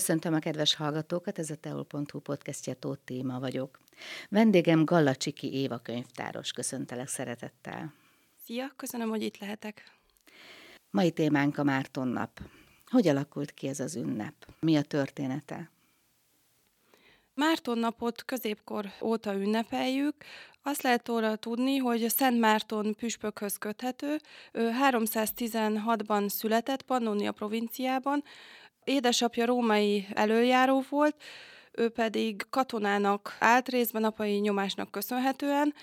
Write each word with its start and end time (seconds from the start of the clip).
Köszöntöm 0.00 0.34
a 0.34 0.38
kedves 0.38 0.74
hallgatókat, 0.74 1.38
ez 1.38 1.50
a 1.50 1.54
teol.hu 1.54 2.18
podcastja 2.18 2.74
Tóth 2.74 3.00
Téma 3.04 3.40
vagyok. 3.40 3.78
Vendégem 4.28 4.84
Gallacsiki 4.84 5.52
Éva 5.54 5.78
könyvtáros, 5.78 6.52
köszöntelek 6.52 7.08
szeretettel. 7.08 7.94
Szia, 8.44 8.72
köszönöm, 8.76 9.08
hogy 9.08 9.22
itt 9.22 9.38
lehetek. 9.38 9.84
Mai 10.90 11.10
témánk 11.10 11.58
a 11.58 11.62
Márton 11.62 12.08
nap. 12.08 12.40
Hogy 12.86 13.08
alakult 13.08 13.50
ki 13.50 13.68
ez 13.68 13.80
az 13.80 13.96
ünnep? 13.96 14.34
Mi 14.60 14.76
a 14.76 14.82
története? 14.82 15.70
Márton 17.34 17.78
napot 17.78 18.24
középkor 18.24 18.86
óta 19.02 19.34
ünnepeljük. 19.34 20.14
Azt 20.62 20.82
lehet 20.82 21.08
róla 21.08 21.36
tudni, 21.36 21.76
hogy 21.76 22.08
Szent 22.08 22.38
Márton 22.38 22.94
püspökhöz 22.94 23.56
köthető. 23.56 24.16
Ő 24.52 24.70
316-ban 24.90 26.28
született 26.28 26.82
Pannonia 26.82 27.32
provinciában. 27.32 28.24
Édesapja 28.84 29.46
római 29.46 30.06
előjáró 30.14 30.84
volt, 30.88 31.16
ő 31.72 31.88
pedig 31.88 32.46
katonának 32.50 33.36
állt 33.38 33.68
részben 33.68 34.04
apai 34.04 34.38
nyomásnak 34.38 34.90
köszönhetően, 34.90 35.74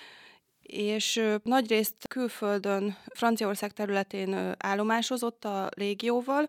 és 0.62 1.22
nagyrészt 1.44 2.08
külföldön, 2.08 2.98
Franciaország 3.14 3.72
területén 3.72 4.56
állomásozott 4.58 5.46
a 5.46 5.70
légióval, 5.76 6.48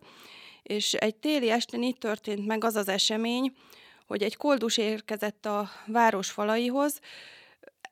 és 0.63 0.93
egy 0.93 1.15
téli 1.15 1.49
estén 1.49 1.83
így 1.83 1.97
történt 1.97 2.45
meg 2.45 2.63
az 2.63 2.75
az 2.75 2.87
esemény, 2.87 3.53
hogy 4.07 4.23
egy 4.23 4.37
koldus 4.37 4.77
érkezett 4.77 5.45
a 5.45 5.69
város 5.85 6.31
falaihoz, 6.31 6.99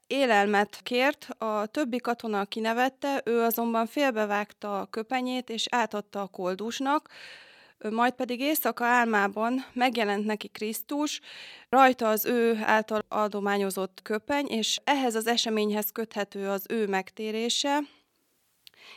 élelmet 0.08 0.80
kért, 0.84 1.28
a 1.38 1.66
többi 1.66 1.98
katona 1.98 2.46
kinevette, 2.46 3.22
ő 3.26 3.42
azonban 3.42 3.86
félbevágta 3.86 4.80
a 4.80 4.86
köpenyét 4.86 5.50
és 5.50 5.66
átadta 5.70 6.22
a 6.22 6.28
koldusnak, 6.28 7.10
majd 7.90 8.14
pedig 8.14 8.40
éjszaka 8.40 8.86
álmában 8.86 9.66
megjelent 9.74 10.26
neki 10.26 10.48
Krisztus, 10.48 11.22
rajta 11.70 12.10
az 12.10 12.26
ő 12.26 12.60
által 12.64 13.06
adományozott 13.08 14.00
köpeny, 14.04 14.48
és 14.48 14.80
ehhez 14.84 15.16
az 15.16 15.28
eseményhez 15.28 15.92
köthető 15.92 16.50
az 16.50 16.66
ő 16.70 16.88
megtérése. 16.88 17.80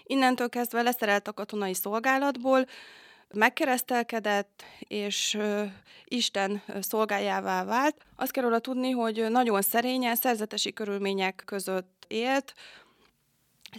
Innentől 0.02 0.48
kezdve 0.48 0.82
leszerelt 0.82 1.28
a 1.28 1.32
katonai 1.32 1.74
szolgálatból, 1.74 2.66
megkeresztelkedett, 3.34 4.64
és 4.78 5.38
Isten 6.04 6.62
szolgájává 6.80 7.64
vált. 7.64 7.96
Azt 8.16 8.30
kell 8.30 8.42
róla 8.42 8.58
tudni, 8.58 8.90
hogy 8.90 9.26
nagyon 9.30 9.62
szerényen, 9.62 10.14
szerzetesi 10.14 10.72
körülmények 10.72 11.42
között 11.44 12.04
élt, 12.08 12.54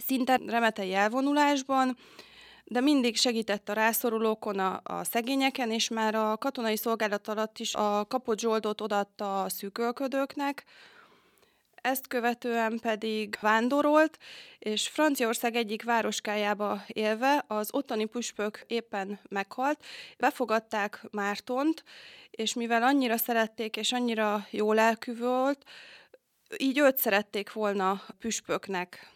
szinte 0.06 0.40
remetei 0.46 0.94
elvonulásban, 0.94 1.96
de 2.64 2.80
mindig 2.80 3.16
segített 3.16 3.68
a 3.68 3.72
rászorulókon, 3.72 4.58
a, 4.58 4.80
a 4.84 5.04
szegényeken, 5.04 5.70
és 5.70 5.88
már 5.88 6.14
a 6.14 6.36
katonai 6.36 6.76
szolgálat 6.76 7.28
alatt 7.28 7.58
is 7.58 7.74
a 7.74 8.04
kapott 8.08 8.38
zsoldot 8.38 8.80
odatta 8.80 9.42
a 9.42 9.48
szűkölködőknek, 9.48 10.64
ezt 11.82 12.06
követően 12.06 12.78
pedig 12.82 13.38
vándorolt, 13.40 14.18
és 14.58 14.88
Franciaország 14.88 15.56
egyik 15.56 15.82
városkájába 15.82 16.82
élve 16.86 17.44
az 17.46 17.68
ottani 17.72 18.04
püspök 18.04 18.64
éppen 18.66 19.20
meghalt. 19.28 19.84
Befogadták 20.18 21.04
Mártont, 21.10 21.84
és 22.30 22.54
mivel 22.54 22.82
annyira 22.82 23.16
szerették, 23.16 23.76
és 23.76 23.92
annyira 23.92 24.46
jó 24.50 24.72
lelkű 24.72 25.16
volt, 25.16 25.64
így 26.56 26.78
őt 26.78 26.98
szerették 26.98 27.52
volna 27.52 28.02
püspöknek. 28.18 29.10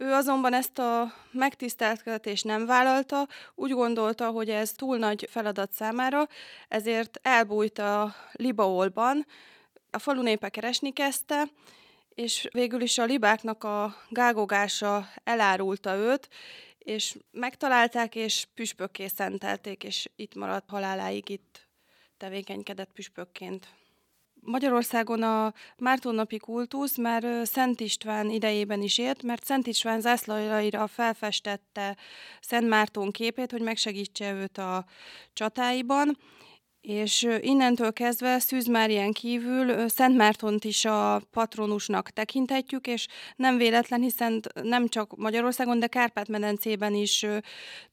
Ő 0.00 0.12
azonban 0.12 0.52
ezt 0.52 0.78
a 0.78 1.12
megtiszteltetést 1.30 2.44
nem 2.44 2.66
vállalta, 2.66 3.28
úgy 3.54 3.70
gondolta, 3.70 4.30
hogy 4.30 4.50
ez 4.50 4.72
túl 4.72 4.96
nagy 4.96 5.28
feladat 5.30 5.72
számára, 5.72 6.28
ezért 6.68 7.18
elbújt 7.22 7.78
a 7.78 8.14
Libaolban, 8.32 9.26
a 9.90 9.98
falu 9.98 10.22
népe 10.22 10.48
keresni 10.48 10.92
kezdte, 10.92 11.44
és 12.14 12.48
végül 12.52 12.80
is 12.80 12.98
a 12.98 13.04
libáknak 13.04 13.64
a 13.64 13.96
gágogása 14.08 15.08
elárulta 15.24 15.94
őt, 15.94 16.28
és 16.78 17.16
megtalálták, 17.30 18.14
és 18.14 18.46
püspökké 18.54 19.06
szentelték, 19.06 19.84
és 19.84 20.10
itt 20.16 20.34
maradt 20.34 20.70
haláláig, 20.70 21.28
itt 21.28 21.68
tevékenykedett 22.16 22.92
püspökként. 22.92 23.68
Magyarországon 24.40 25.22
a 25.22 25.52
Mártonnapi 25.76 26.36
kultusz 26.36 26.96
már 26.96 27.46
Szent 27.46 27.80
István 27.80 28.30
idejében 28.30 28.82
is 28.82 28.98
élt, 28.98 29.22
mert 29.22 29.44
Szent 29.44 29.66
István 29.66 30.00
zászlajaira 30.00 30.86
felfestette 30.86 31.96
Szent 32.40 32.68
Márton 32.68 33.10
képét, 33.10 33.50
hogy 33.50 33.62
megsegítse 33.62 34.32
őt 34.32 34.58
a 34.58 34.84
csatáiban, 35.32 36.18
és 36.88 37.28
innentől 37.40 37.92
kezdve 37.92 38.38
Szűz 38.38 38.66
Márián 38.66 39.12
kívül 39.12 39.88
Szent 39.88 40.16
Mártont 40.16 40.64
is 40.64 40.84
a 40.84 41.22
patronusnak 41.30 42.10
tekinthetjük, 42.10 42.86
és 42.86 43.06
nem 43.36 43.56
véletlen, 43.56 44.00
hiszen 44.00 44.42
nem 44.62 44.88
csak 44.88 45.16
Magyarországon, 45.16 45.78
de 45.78 45.86
Kárpát-medencében 45.86 46.94
is 46.94 47.26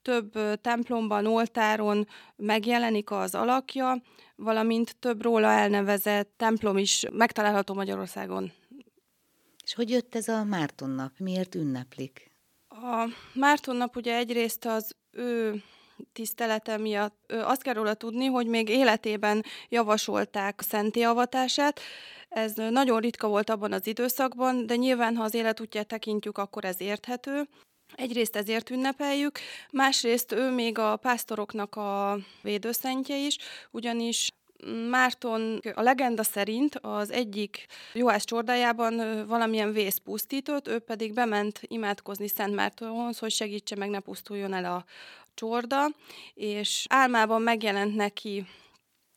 több 0.01 0.31
templomban, 0.61 1.25
oltáron 1.25 2.07
megjelenik 2.35 3.11
az 3.11 3.35
alakja, 3.35 4.01
valamint 4.35 4.95
több 4.99 5.21
róla 5.21 5.47
elnevezett 5.47 6.33
templom 6.37 6.77
is 6.77 7.05
megtalálható 7.11 7.73
Magyarországon. 7.73 8.51
És 9.63 9.73
hogy 9.73 9.89
jött 9.89 10.15
ez 10.15 10.27
a 10.27 10.43
Márton 10.43 10.89
nap? 10.89 11.11
Miért 11.17 11.55
ünneplik? 11.55 12.31
A 12.67 13.09
Márton 13.33 13.75
nap 13.75 13.95
ugye 13.95 14.15
egyrészt 14.15 14.65
az 14.65 14.95
ő 15.11 15.63
tisztelete 16.13 16.77
miatt 16.77 17.31
azt 17.31 17.61
kell 17.61 17.73
róla 17.73 17.93
tudni, 17.93 18.25
hogy 18.25 18.47
még 18.47 18.69
életében 18.69 19.43
javasolták 19.69 20.61
szenti 20.61 21.03
avatását. 21.03 21.79
Ez 22.29 22.53
nagyon 22.55 22.99
ritka 22.99 23.27
volt 23.27 23.49
abban 23.49 23.71
az 23.71 23.87
időszakban, 23.87 24.65
de 24.65 24.75
nyilván, 24.75 25.15
ha 25.15 25.23
az 25.23 25.33
életútját 25.33 25.87
tekintjük, 25.87 26.37
akkor 26.37 26.65
ez 26.65 26.81
érthető. 26.81 27.47
Egyrészt 27.95 28.35
ezért 28.35 28.69
ünnepeljük, 28.69 29.39
másrészt 29.71 30.31
ő 30.31 30.49
még 30.51 30.77
a 30.77 30.95
pásztoroknak 30.95 31.75
a 31.75 32.17
védőszentje 32.41 33.17
is, 33.17 33.37
ugyanis 33.71 34.29
Márton 34.89 35.61
a 35.73 35.81
legenda 35.81 36.23
szerint 36.23 36.75
az 36.81 37.11
egyik 37.11 37.65
Jóász 37.93 38.23
csordájában 38.23 39.25
valamilyen 39.27 39.71
vész 39.71 39.97
pusztított, 39.97 40.67
ő 40.67 40.79
pedig 40.79 41.13
bement 41.13 41.59
imádkozni 41.61 42.27
Szent 42.27 42.55
Mártonhoz, 42.55 43.19
hogy 43.19 43.31
segítse 43.31 43.75
meg, 43.75 43.89
ne 43.89 43.99
pusztuljon 43.99 44.53
el 44.53 44.65
a, 44.65 44.85
csorda, 45.35 45.85
és 46.33 46.85
álmában 46.89 47.41
megjelent 47.41 47.95
neki 47.95 48.45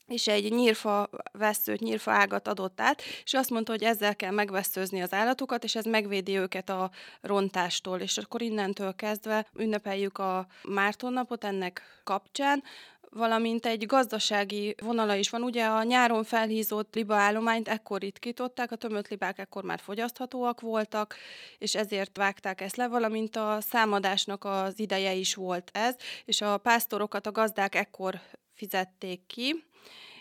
és 0.09 0.27
egy 0.27 0.53
nyírfa 0.53 1.09
veszőt, 1.33 1.81
nyírfa 1.81 2.11
ágat 2.11 2.49
adott 2.49 2.81
át, 2.81 3.03
és 3.25 3.35
azt 3.35 3.51
mondta, 3.51 3.73
hogy 3.73 3.83
ezzel 3.83 4.17
kell 4.17 4.31
megveszőzni 4.31 5.01
az 5.03 5.13
állatokat, 5.13 5.65
és 5.65 5.75
ez 5.75 5.85
megvédi 5.85 6.37
őket 6.37 6.69
a 6.69 6.91
rontástól. 7.21 8.01
És 8.01 8.19
akkor 8.19 8.43
innentől 8.43 8.95
kezdve 8.95 9.47
ünnepeljük 9.57 10.19
a 10.19 10.47
Márton 10.63 11.13
napot 11.13 11.45
ennek 11.45 11.83
kapcsán, 12.05 12.63
valamint 13.11 13.67
egy 13.67 13.87
gazdasági 13.87 14.75
vonala 14.83 15.15
is 15.15 15.31
van. 15.31 15.43
Ugye 15.43 15.65
a 15.65 15.83
nyáron 15.83 16.25
felhízott 16.25 16.95
libaállományt 16.95 17.69
ekkor 17.69 18.01
ritkították, 18.01 18.73
a 18.73 18.77
tömött 18.77 19.09
libák 19.09 19.39
ekkor 19.39 19.63
már 19.63 19.79
fogyaszthatóak 19.79 20.61
voltak, 20.61 21.17
és 21.59 21.75
ezért 21.75 22.17
vágták 22.17 22.61
ezt 22.61 22.77
le, 22.77 22.89
valamint 22.89 23.37
a 23.37 23.59
számadásnak 23.61 24.45
az 24.45 24.79
ideje 24.79 25.13
is 25.13 25.35
volt 25.35 25.71
ez, 25.73 25.97
és 26.25 26.41
a 26.41 26.59
pásztorokat 26.59 27.27
a 27.27 27.33
gazdák 27.33 27.75
ekkor 27.75 28.21
fizették 28.55 29.27
ki, 29.27 29.65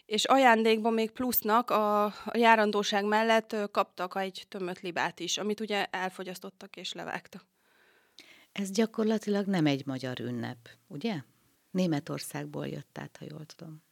és 0.05 0.25
ajándékban 0.25 0.93
még 0.93 1.11
plusznak 1.11 1.69
a 1.69 2.13
járandóság 2.33 3.05
mellett 3.05 3.55
kaptak 3.71 4.15
egy 4.15 4.45
tömött 4.49 4.79
libát 4.79 5.19
is, 5.19 5.37
amit 5.37 5.59
ugye 5.59 5.85
elfogyasztottak 5.85 6.75
és 6.75 6.93
levágtak. 6.93 7.45
Ez 8.51 8.71
gyakorlatilag 8.71 9.45
nem 9.45 9.65
egy 9.65 9.85
magyar 9.85 10.19
ünnep, 10.19 10.57
ugye? 10.87 11.15
Németországból 11.71 12.67
jött 12.67 12.97
át, 12.97 13.17
ha 13.19 13.25
jól 13.29 13.45
tudom. 13.45 13.85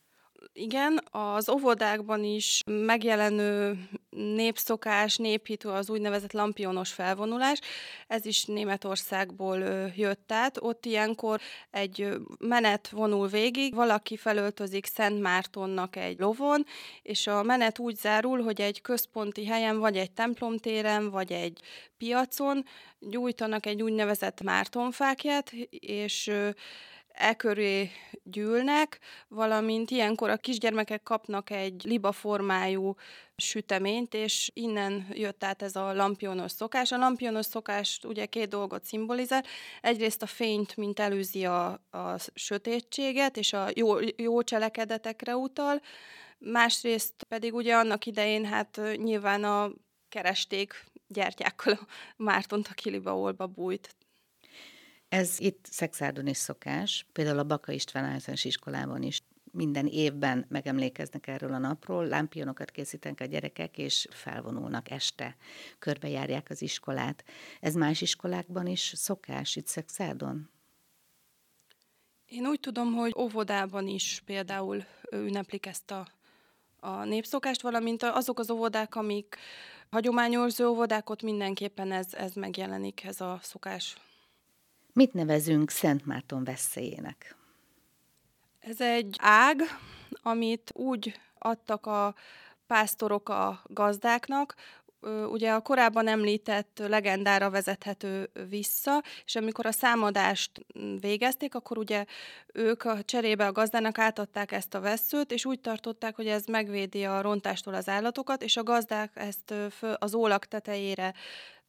Igen, 0.54 1.02
az 1.12 1.50
óvodákban 1.50 2.24
is 2.24 2.62
megjelenő 2.66 3.78
népszokás, 4.10 5.16
néphitű 5.18 5.70
az 5.70 5.90
úgynevezett 5.90 6.32
lampionos 6.32 6.92
felvonulás. 6.92 7.60
Ez 8.08 8.26
is 8.26 8.46
Németországból 8.46 9.58
jött 9.96 10.32
át. 10.32 10.58
Ott 10.62 10.86
ilyenkor 10.86 11.40
egy 11.72 12.18
menet 12.40 12.90
vonul 12.90 13.28
végig, 13.28 13.76
valaki 13.76 14.18
felöltözik 14.18 14.86
Szent 14.86 15.22
Mártonnak 15.22 15.96
egy 15.96 16.20
lovon, 16.20 16.66
és 17.02 17.28
a 17.28 17.44
menet 17.44 17.80
úgy 17.80 17.96
zárul, 17.96 18.44
hogy 18.44 18.62
egy 18.62 18.82
központi 18.82 19.46
helyen, 19.46 19.80
vagy 19.80 19.98
egy 19.98 20.12
templomtéren, 20.12 21.10
vagy 21.10 21.32
egy 21.32 21.60
piacon 21.98 22.66
gyújtanak 23.00 23.66
egy 23.66 23.82
úgynevezett 23.82 24.42
Mártonfákját, 24.42 25.52
és 25.70 26.32
e 27.16 27.34
köré 27.34 27.92
gyűlnek, 28.24 29.00
valamint 29.28 29.92
ilyenkor 29.92 30.30
a 30.30 30.38
kisgyermekek 30.38 31.04
kapnak 31.04 31.50
egy 31.50 31.84
liba 31.84 32.12
formájú 32.12 32.96
süteményt, 33.36 34.14
és 34.14 34.52
innen 34.54 35.08
jött 35.12 35.44
át 35.44 35.62
ez 35.62 35.76
a 35.76 35.94
lampionos 35.94 36.52
szokás. 36.52 36.92
A 36.92 36.98
lampionos 36.98 37.46
szokás 37.46 38.00
ugye 38.04 38.26
két 38.26 38.50
dolgot 38.50 38.84
szimbolizál. 38.84 39.44
Egyrészt 39.82 40.22
a 40.22 40.26
fényt, 40.26 40.78
mint 40.78 41.00
előzi 41.00 41.46
a, 41.46 41.68
a 41.92 42.18
sötétséget, 42.34 43.38
és 43.38 43.54
a 43.54 43.68
jó, 43.74 43.96
jó 44.16 44.42
cselekedetekre 44.42 45.36
utal, 45.36 45.82
másrészt 46.38 47.24
pedig 47.24 47.54
ugye 47.54 47.76
annak 47.76 48.06
idején 48.06 48.46
hát 48.46 48.82
nyilván 48.96 49.44
a 49.44 49.72
keresték 50.10 50.86
gyertyákkal 51.08 51.74
a 51.74 51.88
Mártont, 52.18 52.68
aki 52.68 52.90
libaolba 52.90 53.48
bújt. 53.48 53.96
Ez 55.16 55.40
itt 55.40 55.66
Szexárdon 55.70 56.28
is 56.28 56.38
szokás, 56.38 57.06
például 57.12 57.40
a 57.40 57.44
Baka 57.44 57.72
István 57.72 58.04
általános 58.04 58.44
iskolában 58.44 59.04
is 59.04 59.22
minden 59.52 59.88
évben 59.88 60.46
megemlékeznek 60.50 61.28
erről 61.28 61.54
a 61.54 61.58
napról, 61.58 62.08
lámpionokat 62.08 62.72
készítenek 62.72 63.20
a 63.20 63.26
gyerekek, 63.26 63.78
és 63.78 64.08
felvonulnak 64.10 64.90
este, 64.92 65.36
körbejárják 65.80 66.50
az 66.50 66.62
iskolát. 66.62 67.24
Ez 67.60 67.74
más 67.74 68.02
iskolákban 68.02 68.68
is 68.68 68.94
szokás 68.96 69.56
itt 69.56 69.68
Szexádon? 69.68 70.50
Én 72.26 72.46
úgy 72.46 72.60
tudom, 72.60 72.94
hogy 72.94 73.14
óvodában 73.18 73.88
is 73.88 74.22
például 74.26 74.86
ünneplik 75.12 75.66
ezt 75.66 75.92
a, 75.92 76.08
a 76.80 77.04
népszokást, 77.04 77.62
valamint 77.62 78.04
azok 78.04 78.40
az 78.40 78.50
óvodák, 78.50 78.96
amik 78.96 79.38
hagyományőrző 79.90 80.68
óvodák, 80.68 81.10
ott 81.10 81.22
mindenképpen 81.22 81.92
ez, 81.92 82.14
ez 82.14 82.34
megjelenik, 82.34 83.04
ez 83.04 83.22
a 83.22 83.40
szokás. 83.42 83.96
Mit 84.96 85.14
nevezünk 85.14 85.70
Szent 85.70 86.06
Márton 86.06 86.44
veszélyének? 86.44 87.36
Ez 88.60 88.82
egy 88.82 89.16
ág, 89.20 89.62
amit 90.22 90.72
úgy 90.74 91.20
adtak 91.40 91.86
a 91.86 92.16
pásztorok 92.68 93.30
a 93.30 93.62
gazdáknak, 93.68 94.56
ugye 95.30 95.52
a 95.52 95.62
korábban 95.62 96.08
említett 96.08 96.82
legendára 96.88 97.50
vezethető 97.50 98.30
vissza, 98.50 99.04
és 99.26 99.36
amikor 99.36 99.66
a 99.66 99.72
számadást 99.72 100.66
végezték, 101.00 101.56
akkor 101.56 101.78
ugye 101.78 102.06
ők 102.54 102.84
a 102.84 103.04
cserébe 103.04 103.48
a 103.48 103.52
gazdának 103.52 103.98
átadták 103.98 104.52
ezt 104.52 104.74
a 104.74 104.80
veszőt, 104.80 105.32
és 105.32 105.46
úgy 105.46 105.60
tartották, 105.60 106.16
hogy 106.16 106.28
ez 106.28 106.46
megvédi 106.46 107.06
a 107.06 107.22
rontástól 107.22 107.74
az 107.74 107.90
állatokat, 107.90 108.44
és 108.44 108.58
a 108.58 108.64
gazdák 108.64 109.12
ezt 109.16 109.54
az 109.98 110.14
ólak 110.14 110.46
tetejére 110.46 111.14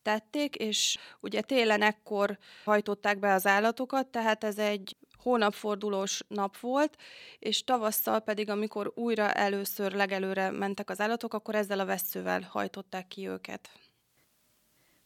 tették, 0.07 0.55
és 0.55 0.99
ugye 1.21 1.41
télen 1.41 1.83
ekkor 1.83 2.39
hajtották 2.65 3.19
be 3.19 3.33
az 3.33 3.47
állatokat, 3.47 4.07
tehát 4.07 4.45
ez 4.45 4.59
egy 4.59 4.97
hónapfordulós 5.19 6.23
nap 6.29 6.59
volt, 6.59 6.97
és 7.39 7.65
tavasszal 7.65 8.21
pedig, 8.21 8.51
amikor 8.51 8.93
újra 8.95 9.33
először 9.33 9.93
legelőre 9.93 10.51
mentek 10.51 10.91
az 10.91 11.01
állatok, 11.01 11.35
akkor 11.35 11.55
ezzel 11.55 11.81
a 11.81 11.85
veszővel 11.85 12.41
hajtották 12.51 13.09
ki 13.09 13.29
őket. 13.29 13.71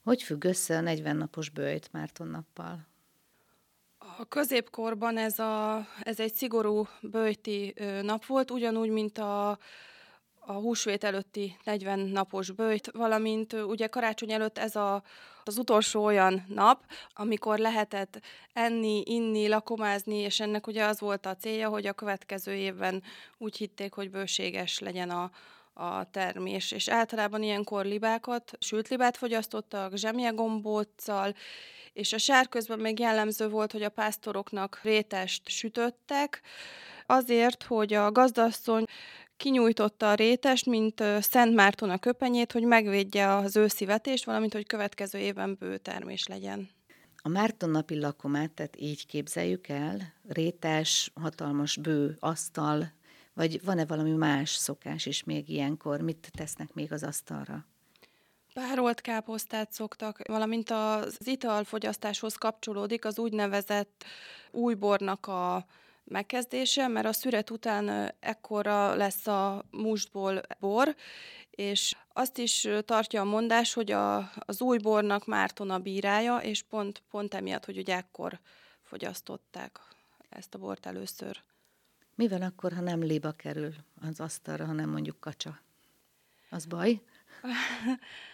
Hogy 0.04 0.22
függ 0.22 0.44
össze 0.44 0.76
a 0.76 0.80
40 0.80 1.16
napos 1.16 1.48
bőjt 1.48 1.92
Márton 1.92 2.28
nappal? 2.28 2.86
A 3.98 4.24
középkorban 4.28 5.16
ez, 5.16 5.38
a, 5.38 5.86
ez 6.02 6.20
egy 6.20 6.34
szigorú 6.34 6.86
bőjti 7.00 7.74
nap 8.02 8.26
volt, 8.26 8.50
ugyanúgy, 8.50 8.90
mint 8.90 9.18
a 9.18 9.58
a 10.50 10.60
húsvét 10.60 11.04
előtti 11.04 11.56
40 11.64 11.98
napos 11.98 12.50
bőjt, 12.50 12.90
valamint 12.92 13.52
ugye 13.52 13.86
karácsony 13.86 14.32
előtt 14.32 14.58
ez 14.58 14.76
a, 14.76 15.02
az 15.44 15.58
utolsó 15.58 16.04
olyan 16.04 16.44
nap, 16.48 16.84
amikor 17.14 17.58
lehetett 17.58 18.20
enni, 18.52 19.02
inni, 19.06 19.48
lakomázni, 19.48 20.16
és 20.16 20.40
ennek 20.40 20.66
ugye 20.66 20.84
az 20.84 21.00
volt 21.00 21.26
a 21.26 21.36
célja, 21.36 21.68
hogy 21.68 21.86
a 21.86 21.92
következő 21.92 22.54
évben 22.54 23.02
úgy 23.38 23.56
hitték, 23.56 23.92
hogy 23.92 24.10
bőséges 24.10 24.78
legyen 24.78 25.10
a, 25.10 25.30
a 25.72 26.10
termés, 26.10 26.72
és 26.72 26.88
általában 26.88 27.42
ilyenkor 27.42 27.84
libákat, 27.84 28.52
sült 28.58 28.88
libát 28.88 29.16
fogyasztottak, 29.16 29.96
zsemjegombóccal, 29.96 31.34
és 31.92 32.12
a 32.12 32.18
sárközben 32.18 32.78
még 32.78 32.98
jellemző 32.98 33.48
volt, 33.48 33.72
hogy 33.72 33.82
a 33.82 33.88
pásztoroknak 33.88 34.80
rétest 34.82 35.48
sütöttek, 35.48 36.40
azért, 37.06 37.62
hogy 37.62 37.92
a 37.92 38.12
gazdasszony 38.12 38.84
kinyújtotta 39.40 40.10
a 40.10 40.14
rétest, 40.14 40.66
mint 40.66 41.02
Szent 41.20 41.54
Márton 41.54 41.90
a 41.90 41.98
köpenyét, 41.98 42.52
hogy 42.52 42.62
megvédje 42.62 43.34
az 43.34 43.56
őszi 43.56 43.84
vetést, 43.84 44.24
valamint, 44.24 44.52
hogy 44.52 44.66
következő 44.66 45.18
évben 45.18 45.56
bő 45.58 45.78
termés 45.78 46.26
legyen. 46.26 46.70
A 47.16 47.28
Márton 47.28 47.70
napi 47.70 47.98
lakomát, 47.98 48.50
tehát 48.50 48.80
így 48.80 49.06
képzeljük 49.06 49.68
el, 49.68 50.12
rétes, 50.28 51.12
hatalmas 51.14 51.76
bő 51.76 52.16
asztal, 52.18 52.92
vagy 53.34 53.64
van-e 53.64 53.86
valami 53.86 54.10
más 54.10 54.50
szokás 54.50 55.06
is 55.06 55.24
még 55.24 55.48
ilyenkor? 55.48 56.00
Mit 56.00 56.30
tesznek 56.36 56.72
még 56.72 56.92
az 56.92 57.02
asztalra? 57.02 57.66
Párolt 58.54 59.00
káposztát 59.00 59.72
szoktak, 59.72 60.26
valamint 60.26 60.70
az 60.70 61.16
italfogyasztáshoz 61.24 62.34
kapcsolódik 62.34 63.04
az 63.04 63.18
úgynevezett 63.18 64.04
újbornak 64.50 65.26
a 65.26 65.66
megkezdése, 66.10 66.88
mert 66.88 67.06
a 67.06 67.12
szüret 67.12 67.50
után 67.50 68.14
ekkora 68.20 68.94
lesz 68.94 69.26
a 69.26 69.64
mustból 69.70 70.40
bor, 70.60 70.96
és 71.50 71.96
azt 72.12 72.38
is 72.38 72.68
tartja 72.84 73.20
a 73.20 73.24
mondás, 73.24 73.72
hogy 73.72 73.90
a, 73.90 74.30
az 74.34 74.60
új 74.60 74.78
bornak 74.78 75.26
Márton 75.26 75.70
a 75.70 75.78
bírája, 75.78 76.36
és 76.36 76.62
pont, 76.62 77.02
pont 77.10 77.34
emiatt, 77.34 77.64
hogy 77.64 77.78
ugye 77.78 77.96
ekkor 77.96 78.40
fogyasztották 78.82 79.80
ezt 80.28 80.54
a 80.54 80.58
bort 80.58 80.86
először. 80.86 81.42
Mi 82.14 82.28
van 82.28 82.42
akkor, 82.42 82.72
ha 82.72 82.80
nem 82.80 83.02
léba 83.02 83.32
kerül 83.32 83.74
az 84.00 84.20
asztalra, 84.20 84.64
hanem 84.64 84.90
mondjuk 84.90 85.20
kacsa? 85.20 85.60
Az 86.50 86.64
baj? 86.66 87.00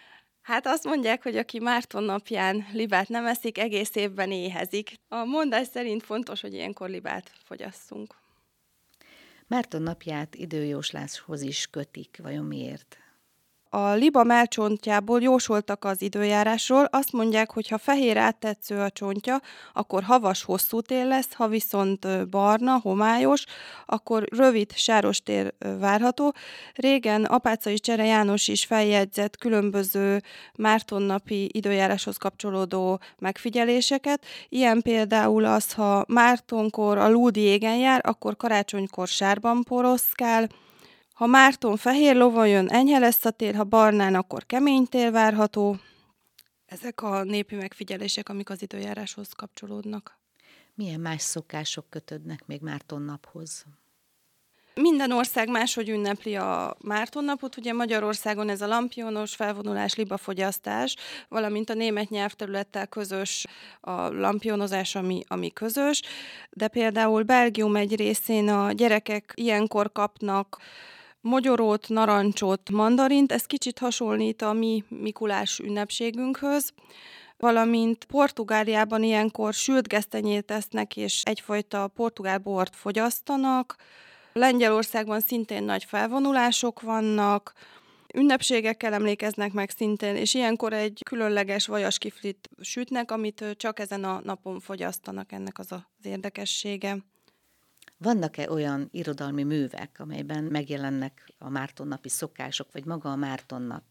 Hát 0.47 0.67
azt 0.67 0.83
mondják, 0.83 1.23
hogy 1.23 1.37
aki 1.37 1.59
Márton 1.59 2.03
napján 2.03 2.67
libát 2.71 3.07
nem 3.07 3.25
eszik, 3.25 3.57
egész 3.57 3.95
évben 3.95 4.31
éhezik. 4.31 4.99
A 5.07 5.23
mondás 5.23 5.67
szerint 5.67 6.03
fontos, 6.03 6.41
hogy 6.41 6.53
ilyenkor 6.53 6.89
libát 6.89 7.31
fogyasszunk. 7.43 8.15
Márton 9.47 9.81
napját 9.81 10.35
időjósláshoz 10.35 11.41
is 11.41 11.67
kötik, 11.67 12.19
vajon 12.23 12.45
miért? 12.45 12.97
A 13.69 13.89
liba 13.89 14.23
melcsontjából 14.23 15.21
jósoltak 15.21 15.85
az 15.85 16.01
időjárásról, 16.01 16.87
azt 16.91 17.11
mondják, 17.11 17.51
hogy 17.51 17.67
ha 17.67 17.77
fehér 17.77 18.17
áttetsző 18.17 18.79
a 18.79 18.89
csontja, 18.89 19.41
akkor 19.73 20.03
havas 20.03 20.43
hosszú 20.43 20.81
tél 20.81 21.05
lesz, 21.05 21.33
ha 21.33 21.47
viszont 21.47 22.29
barna, 22.29 22.79
homályos, 22.81 23.43
akkor 23.85 24.23
rövid, 24.29 24.71
sáros 24.75 25.21
tér 25.23 25.53
várható. 25.79 26.33
Régen 26.73 27.23
Apácai 27.23 27.79
Csere 27.79 28.05
János 28.05 28.47
is 28.47 28.65
feljegyzett 28.65 29.37
különböző 29.37 30.21
Mártonnapi 30.55 31.49
időjáráshoz 31.53 32.17
kapcsolódó 32.17 32.99
megfigyeléseket. 33.19 34.25
Ilyen 34.49 34.81
például 34.81 35.45
az, 35.45 35.73
ha 35.73 36.05
Mártonkor 36.07 36.97
a 36.97 37.09
lúdi 37.09 37.41
égen 37.41 37.75
jár, 37.75 38.01
akkor 38.03 38.35
karácsonykor 38.35 39.07
sárban 39.07 39.63
poroszkál, 39.63 40.47
ha 41.17 41.25
Márton 41.25 41.77
fehér 41.77 42.15
lovon 42.15 42.47
jön, 42.47 42.69
enyhe 42.69 42.99
lesz 42.99 43.25
a 43.25 43.31
tél, 43.31 43.53
ha 43.53 43.63
barnán, 43.63 44.15
akkor 44.15 44.45
kemény 44.45 44.85
tél 44.85 45.11
várható. 45.11 45.77
Ezek 46.65 47.01
a 47.01 47.23
népi 47.23 47.55
megfigyelések, 47.55 48.29
amik 48.29 48.49
az 48.49 48.61
időjáráshoz 48.61 49.31
kapcsolódnak. 49.31 50.19
Milyen 50.75 50.99
más 50.99 51.21
szokások 51.21 51.89
kötődnek 51.89 52.45
még 52.45 52.61
Márton 52.61 53.01
naphoz? 53.01 53.65
Minden 54.73 55.11
ország 55.11 55.49
máshogy 55.49 55.89
ünnepli 55.89 56.35
a 56.35 56.75
Márton 56.79 57.23
napot, 57.23 57.57
ugye 57.57 57.73
Magyarországon 57.73 58.49
ez 58.49 58.61
a 58.61 58.67
lampionos 58.67 59.35
felvonulás, 59.35 59.95
libafogyasztás, 59.95 60.95
valamint 61.27 61.69
a 61.69 61.73
német 61.73 62.09
nyelvterülettel 62.09 62.87
közös 62.87 63.45
a 63.81 64.07
lampionozás, 64.07 64.95
ami, 64.95 65.23
ami 65.27 65.51
közös, 65.51 66.01
de 66.49 66.67
például 66.67 67.23
Belgium 67.23 67.75
egy 67.75 67.95
részén 67.95 68.49
a 68.49 68.71
gyerekek 68.71 69.31
ilyenkor 69.35 69.91
kapnak 69.91 70.57
mogyorót, 71.21 71.89
narancsot, 71.89 72.69
mandarint, 72.69 73.31
ez 73.31 73.45
kicsit 73.45 73.79
hasonlít 73.79 74.41
a 74.41 74.53
mi 74.53 74.83
Mikulás 74.87 75.59
ünnepségünkhöz, 75.59 76.73
valamint 77.37 78.05
Portugáliában 78.05 79.03
ilyenkor 79.03 79.53
sült 79.53 79.87
gesztenyét 79.87 80.45
tesznek, 80.45 80.95
és 80.95 81.21
egyfajta 81.23 81.87
portugál 81.87 82.37
bort 82.37 82.75
fogyasztanak. 82.75 83.75
Lengyelországban 84.33 85.19
szintén 85.19 85.63
nagy 85.63 85.83
felvonulások 85.83 86.81
vannak, 86.81 87.53
ünnepségekkel 88.13 88.93
emlékeznek 88.93 89.53
meg 89.53 89.69
szintén, 89.69 90.15
és 90.15 90.33
ilyenkor 90.33 90.73
egy 90.73 91.01
különleges 91.05 91.67
vajas 91.67 91.97
kiflit 91.97 92.49
sütnek, 92.61 93.11
amit 93.11 93.45
csak 93.57 93.79
ezen 93.79 94.03
a 94.03 94.21
napon 94.23 94.59
fogyasztanak, 94.59 95.31
ennek 95.31 95.59
az 95.59 95.71
az 95.71 96.05
érdekessége. 96.05 96.97
Vannak-e 97.97 98.51
olyan 98.51 98.87
irodalmi 98.91 99.43
művek, 99.43 99.95
amelyben 99.99 100.43
megjelennek 100.43 101.33
a 101.37 101.49
Márton 101.49 101.87
napi 101.87 102.09
szokások, 102.09 102.67
vagy 102.71 102.85
maga 102.85 103.11
a 103.11 103.15
Márton 103.15 103.61
nap? 103.61 103.83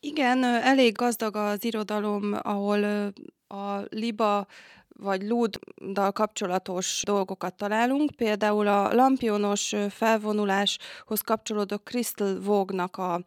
Igen, 0.00 0.44
elég 0.44 0.94
gazdag 0.94 1.36
az 1.36 1.64
irodalom, 1.64 2.38
ahol 2.42 3.12
a 3.46 3.80
liba 3.88 4.46
vagy 4.88 5.22
lúddal 5.22 6.12
kapcsolatos 6.12 7.02
dolgokat 7.04 7.54
találunk. 7.54 8.10
Például 8.16 8.66
a 8.66 8.94
lampionos 8.94 9.74
felvonuláshoz 9.90 11.20
kapcsolódó 11.20 11.78
Crystal 11.78 12.40
Vogue-nak 12.40 12.96
a, 12.96 13.22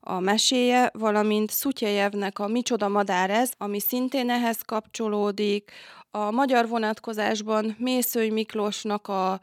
a 0.00 0.20
meséje, 0.20 0.90
valamint 0.92 1.50
Szutyejevnek 1.50 2.38
a 2.38 2.46
Micsoda 2.48 2.88
madár 2.88 3.30
ez, 3.30 3.52
ami 3.58 3.80
szintén 3.80 4.30
ehhez 4.30 4.62
kapcsolódik. 4.62 5.72
A 6.10 6.30
magyar 6.30 6.68
vonatkozásban 6.68 7.76
Mészői 7.78 8.30
Miklósnak 8.30 9.08
a 9.08 9.40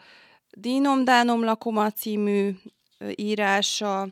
Dínom 0.50 1.04
Dánom 1.04 1.44
Lakoma 1.44 1.92
című 1.92 2.56
írása, 3.16 4.08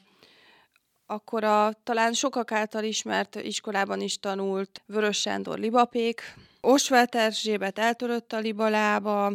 akkor 1.05 1.43
a 1.43 1.73
talán 1.83 2.13
sokak 2.13 2.51
által 2.51 2.83
ismert 2.83 3.35
iskolában 3.35 4.01
is 4.01 4.19
tanult 4.19 4.81
Vörös 4.85 5.19
Sándor 5.19 5.59
libapék, 5.59 6.21
Osváth 6.61 7.17
Erzsébet 7.17 7.79
eltörött 7.79 8.33
a 8.33 8.39
libalába, 8.39 9.33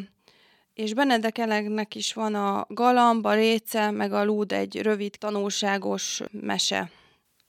és 0.74 0.94
Benedek 0.94 1.38
Elegnek 1.38 1.94
is 1.94 2.12
van 2.12 2.34
a 2.34 2.66
Galamb, 2.68 3.24
a 3.24 3.34
Réce, 3.34 3.90
meg 3.90 4.12
a 4.12 4.24
Lúd 4.24 4.52
egy 4.52 4.82
rövid 4.82 5.14
tanulságos 5.18 6.22
mese. 6.30 6.90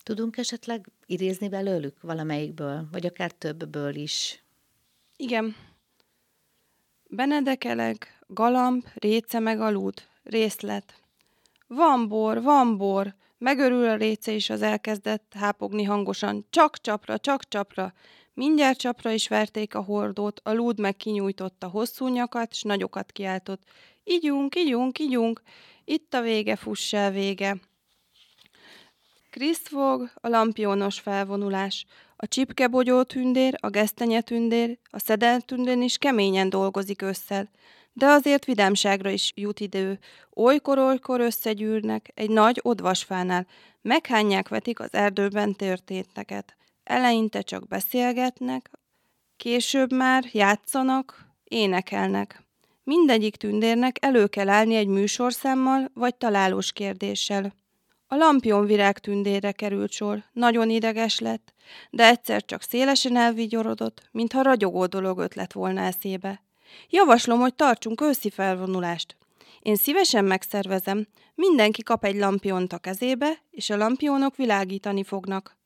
Tudunk 0.03 0.37
esetleg 0.37 0.91
idézni 1.05 1.49
belőlük 1.49 2.01
valamelyikből, 2.01 2.87
vagy 2.91 3.05
akár 3.05 3.31
többből 3.31 3.95
is? 3.95 4.43
Igen. 5.21 5.55
Benedek 7.09 7.63
Eleg, 7.63 8.19
Galamb, 8.27 8.85
Réce 8.93 9.39
meg 9.39 9.61
a 9.61 9.71
Lúd. 9.71 10.07
Részlet. 10.23 11.01
Van 11.67 12.07
bor, 12.07 12.41
van 12.41 12.77
bor, 12.77 13.15
Megörül 13.37 13.87
a 13.87 13.95
réce 13.95 14.31
is 14.31 14.49
az 14.49 14.61
elkezdett 14.61 15.33
hápogni 15.35 15.83
hangosan. 15.83 16.45
Csak 16.49 16.77
csapra, 16.77 17.17
csak 17.17 17.47
csapra. 17.47 17.93
Mindjárt 18.33 18.77
csapra 18.77 19.11
is 19.11 19.27
verték 19.27 19.75
a 19.75 19.81
hordót, 19.81 20.41
a 20.43 20.53
lúd 20.53 20.79
meg 20.79 20.95
kinyújtotta 20.95 21.67
hosszú 21.67 22.07
nyakat, 22.07 22.53
s 22.53 22.61
nagyokat 22.61 23.11
kiáltott. 23.11 23.63
Igyunk, 24.03 24.55
igyunk, 24.55 24.99
igyunk, 24.99 25.41
itt 25.85 26.13
a 26.13 26.21
vége, 26.21 26.55
fuss 26.55 26.93
el 26.93 27.11
vége. 27.11 27.59
Krisztvog, 29.29 30.11
a 30.15 30.27
lampionos 30.27 30.99
felvonulás. 30.99 31.85
A 32.15 32.27
csipkebogyó 32.27 33.03
tündér, 33.03 33.57
a 33.59 33.69
gesztenye 33.69 34.21
tündér, 34.21 34.77
a 34.83 34.99
szedel 34.99 35.41
tündér 35.41 35.77
is 35.77 35.97
keményen 35.97 36.49
dolgozik 36.49 37.01
összel 37.01 37.49
de 37.99 38.05
azért 38.05 38.45
vidámságra 38.45 39.09
is 39.09 39.31
jut 39.35 39.59
idő. 39.59 39.99
Olykor-olykor 40.33 41.19
összegyűrnek 41.19 42.11
egy 42.13 42.29
nagy 42.29 42.59
odvasfánál, 42.61 43.47
meghányják 43.81 44.47
vetik 44.47 44.79
az 44.79 44.93
erdőben 44.93 45.53
történteket. 45.53 46.55
Eleinte 46.83 47.41
csak 47.41 47.67
beszélgetnek, 47.67 48.71
később 49.37 49.93
már 49.93 50.23
játszanak, 50.31 51.25
énekelnek. 51.43 52.43
Mindegyik 52.83 53.35
tündérnek 53.35 53.97
elő 54.01 54.27
kell 54.27 54.49
állni 54.49 54.75
egy 54.75 54.87
műsorszámmal 54.87 55.91
vagy 55.93 56.15
találós 56.15 56.71
kérdéssel. 56.71 57.53
A 58.11 58.15
lampionvirág 58.15 58.99
tündérre 58.99 59.51
került 59.51 59.91
sor, 59.91 60.23
nagyon 60.33 60.69
ideges 60.69 61.19
lett, 61.19 61.53
de 61.89 62.05
egyszer 62.07 62.45
csak 62.45 62.61
szélesen 62.61 63.17
elvigyorodott, 63.17 64.09
mintha 64.11 64.41
ragyogó 64.41 64.85
dolog 64.85 65.19
ötlet 65.19 65.53
volna 65.53 65.81
eszébe. 65.81 66.41
Javaslom, 66.89 67.39
hogy 67.39 67.55
tartsunk 67.55 68.01
őszi 68.01 68.29
felvonulást. 68.29 69.15
Én 69.59 69.75
szívesen 69.75 70.25
megszervezem, 70.25 71.07
mindenki 71.35 71.83
kap 71.83 72.05
egy 72.05 72.15
lampiont 72.15 72.73
a 72.73 72.77
kezébe, 72.77 73.41
és 73.51 73.69
a 73.69 73.77
lampionok 73.77 74.35
világítani 74.35 75.03
fognak. 75.03 75.57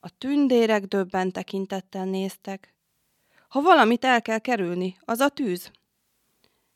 A 0.00 0.18
tündérek 0.18 0.84
döbben 0.84 1.32
tekintettel 1.32 2.04
néztek. 2.04 2.74
Ha 3.48 3.60
valamit 3.60 4.04
el 4.04 4.22
kell 4.22 4.38
kerülni, 4.38 4.96
az 5.04 5.20
a 5.20 5.28
tűz. 5.28 5.70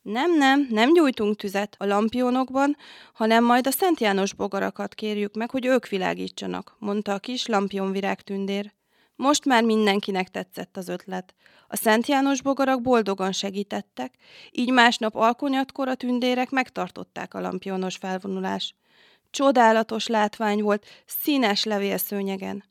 Nem, 0.04 0.36
nem, 0.36 0.66
nem 0.70 0.92
gyújtunk 0.92 1.36
tüzet 1.36 1.74
a 1.78 1.84
lampionokban, 1.84 2.76
hanem 3.12 3.44
majd 3.44 3.66
a 3.66 3.70
Szent 3.70 4.00
János 4.00 4.34
bogarakat 4.34 4.94
kérjük 4.94 5.34
meg, 5.34 5.50
hogy 5.50 5.66
ők 5.66 5.88
világítsanak, 5.88 6.76
mondta 6.78 7.12
a 7.12 7.18
kis 7.18 7.46
lampionvirág 7.46 8.20
tündér. 8.20 8.72
Most 9.16 9.44
már 9.44 9.62
mindenkinek 9.62 10.28
tetszett 10.28 10.76
az 10.76 10.88
ötlet. 10.88 11.34
A 11.68 11.76
Szent 11.76 12.06
János 12.06 12.42
bogarak 12.42 12.80
boldogan 12.80 13.32
segítettek, 13.32 14.14
így 14.50 14.70
másnap 14.70 15.14
alkonyatkor 15.14 15.88
a 15.88 15.94
tündérek 15.94 16.50
megtartották 16.50 17.34
a 17.34 17.40
lampionos 17.40 17.96
felvonulás. 17.96 18.74
Csodálatos 19.30 20.06
látvány 20.06 20.62
volt, 20.62 20.86
színes 21.06 21.64
levélszőnyegen. 21.64 22.64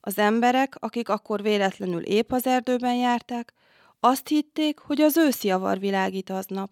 Az 0.00 0.18
emberek, 0.18 0.74
akik 0.78 1.08
akkor 1.08 1.42
véletlenül 1.42 2.02
épp 2.02 2.32
az 2.32 2.46
erdőben 2.46 2.94
járták, 2.94 3.52
azt 4.00 4.28
hitték, 4.28 4.78
hogy 4.78 5.00
az 5.00 5.16
őszi 5.16 5.50
avar 5.50 5.78
világít 5.78 6.30
aznap. 6.30 6.70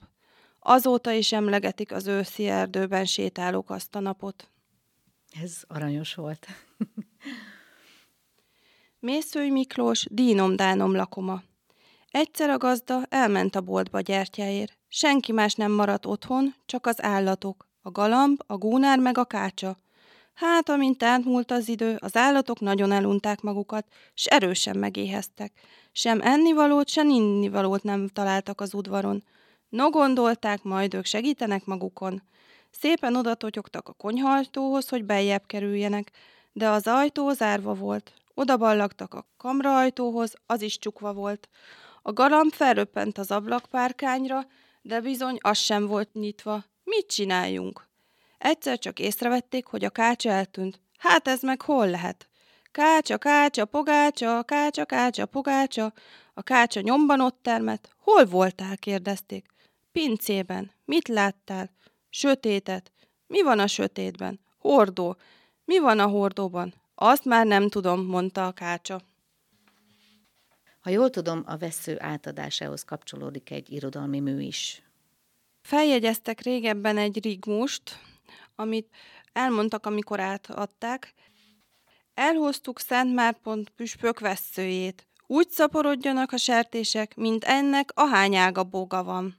Azóta 0.58 1.10
is 1.10 1.32
emlegetik 1.32 1.92
az 1.92 2.06
őszi 2.06 2.46
erdőben 2.46 3.04
sétálók 3.04 3.70
azt 3.70 3.94
a 3.94 4.00
napot. 4.00 4.50
Ez 5.42 5.62
aranyos 5.66 6.14
volt. 6.14 6.46
Mészői 8.98 9.50
Miklós, 9.50 10.06
dínom-dánom 10.10 10.94
lakoma. 10.94 11.42
Egyszer 12.10 12.50
a 12.50 12.58
gazda 12.58 13.02
elment 13.08 13.56
a 13.56 13.60
boltba 13.60 14.00
gyertyáért. 14.00 14.78
Senki 14.88 15.32
más 15.32 15.54
nem 15.54 15.72
maradt 15.72 16.06
otthon, 16.06 16.54
csak 16.66 16.86
az 16.86 17.02
állatok. 17.02 17.68
A 17.82 17.90
galamb, 17.90 18.40
a 18.46 18.56
gúnár 18.56 18.98
meg 18.98 19.18
a 19.18 19.24
kácsa. 19.24 19.76
Hát, 20.36 20.68
amint 20.68 21.02
elmúlt 21.02 21.50
az 21.50 21.68
idő, 21.68 21.96
az 22.00 22.16
állatok 22.16 22.60
nagyon 22.60 22.92
elunták 22.92 23.40
magukat, 23.40 23.86
s 24.14 24.26
erősen 24.26 24.78
megéheztek. 24.78 25.52
Sem 25.92 26.20
ennivalót, 26.20 26.88
sem 26.88 27.08
innivalót 27.08 27.82
nem 27.82 28.08
találtak 28.08 28.60
az 28.60 28.74
udvaron. 28.74 29.24
No 29.68 29.90
gondolták, 29.90 30.62
majd 30.62 30.94
ők 30.94 31.04
segítenek 31.04 31.64
magukon. 31.64 32.22
Szépen 32.70 33.16
odatotyogtak 33.16 33.88
a 33.88 33.92
konyhajtóhoz, 33.92 34.88
hogy 34.88 35.04
beljebb 35.04 35.46
kerüljenek, 35.46 36.10
de 36.52 36.68
az 36.68 36.86
ajtó 36.86 37.32
zárva 37.32 37.74
volt. 37.74 38.12
Oda 38.34 38.56
ballagtak 38.56 39.14
a 39.14 39.26
kamraajtóhoz, 39.36 40.34
az 40.46 40.62
is 40.62 40.78
csukva 40.78 41.12
volt. 41.12 41.48
A 42.02 42.12
galamb 42.12 42.52
felröppent 42.52 43.18
az 43.18 43.30
ablakpárkányra, 43.30 44.46
de 44.82 45.00
bizony 45.00 45.38
az 45.40 45.58
sem 45.58 45.86
volt 45.86 46.12
nyitva. 46.12 46.64
Mit 46.84 47.06
csináljunk? 47.06 47.85
Egyszer 48.46 48.78
csak 48.78 48.98
észrevették, 48.98 49.66
hogy 49.66 49.84
a 49.84 49.90
kácsa 49.90 50.30
eltűnt. 50.30 50.80
Hát 50.98 51.28
ez 51.28 51.42
meg 51.42 51.62
hol 51.62 51.90
lehet? 51.90 52.28
Kácsa, 52.70 53.18
kácsa, 53.18 53.64
pogácsa, 53.64 54.42
kácsa, 54.42 54.84
kácsa, 54.84 55.26
pogácsa. 55.26 55.92
A 56.34 56.42
kácsa 56.42 56.80
nyomban 56.80 57.20
ott 57.20 57.38
termett. 57.42 57.94
Hol 57.98 58.24
voltál? 58.24 58.76
kérdezték. 58.76 59.46
Pincében. 59.92 60.70
Mit 60.84 61.08
láttál? 61.08 61.70
Sötétet. 62.08 62.92
Mi 63.26 63.42
van 63.42 63.58
a 63.58 63.66
sötétben? 63.66 64.40
Hordó. 64.58 65.16
Mi 65.64 65.78
van 65.78 65.98
a 65.98 66.06
hordóban? 66.06 66.74
Azt 66.94 67.24
már 67.24 67.46
nem 67.46 67.68
tudom, 67.68 68.06
mondta 68.06 68.46
a 68.46 68.52
kácsa. 68.52 69.00
Ha 70.80 70.90
jól 70.90 71.10
tudom, 71.10 71.42
a 71.46 71.56
vesző 71.56 71.96
átadásához 72.00 72.84
kapcsolódik 72.84 73.50
egy 73.50 73.72
irodalmi 73.72 74.20
mű 74.20 74.40
is. 74.40 74.82
Feljegyeztek 75.62 76.40
régebben 76.40 76.98
egy 76.98 77.22
rigmust, 77.22 77.98
amit 78.56 78.88
elmondtak, 79.32 79.86
amikor 79.86 80.20
átadták. 80.20 81.14
Elhoztuk 82.14 82.78
Szent 82.78 83.14
Márpont 83.14 83.70
püspök 83.70 84.20
veszőjét. 84.20 85.06
Úgy 85.26 85.50
szaporodjanak 85.50 86.32
a 86.32 86.36
sertések, 86.36 87.16
mint 87.16 87.44
ennek 87.44 87.90
ahány 87.94 88.36
ága 88.36 88.64
boga 88.64 89.04
van. 89.04 89.36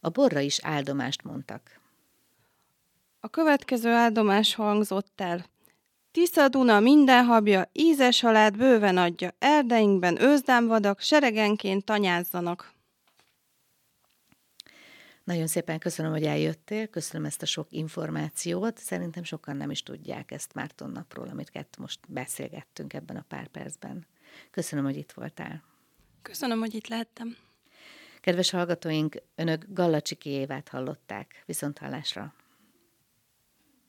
A 0.00 0.08
borra 0.08 0.40
is 0.40 0.58
áldomást 0.62 1.22
mondtak. 1.22 1.80
A 3.20 3.28
következő 3.28 3.90
áldomás 3.90 4.54
hangzott 4.54 5.20
el. 5.20 5.46
Tisza 6.10 6.48
Duna 6.48 6.80
minden 6.80 7.24
habja, 7.24 7.70
ízes 7.72 8.20
halát 8.20 8.56
bőven 8.56 8.96
adja, 8.96 9.34
erdeinkben 9.38 10.20
őzdámvadak 10.20 11.00
seregenként 11.00 11.84
tanyázzanak. 11.84 12.75
Nagyon 15.26 15.46
szépen 15.46 15.78
köszönöm, 15.78 16.10
hogy 16.12 16.24
eljöttél, 16.24 16.86
köszönöm 16.86 17.26
ezt 17.26 17.42
a 17.42 17.46
sok 17.46 17.66
információt. 17.70 18.78
Szerintem 18.78 19.22
sokan 19.22 19.56
nem 19.56 19.70
is 19.70 19.82
tudják 19.82 20.30
ezt 20.30 20.54
Márton 20.54 20.90
napról, 20.90 21.28
amit 21.28 21.50
most 21.78 22.00
beszélgettünk 22.08 22.92
ebben 22.92 23.16
a 23.16 23.24
pár 23.28 23.46
percben. 23.46 24.06
Köszönöm, 24.50 24.84
hogy 24.84 24.96
itt 24.96 25.12
voltál. 25.12 25.62
Köszönöm, 26.22 26.58
hogy 26.58 26.74
itt 26.74 26.88
lehettem. 26.88 27.36
Kedves 28.20 28.50
hallgatóink, 28.50 29.22
önök 29.34 29.64
Gallacsiki 29.68 30.30
Évát 30.30 30.68
hallották. 30.68 31.42
Viszont 31.46 31.78
hallásra! 31.78 32.34